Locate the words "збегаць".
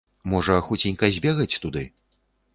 1.19-1.59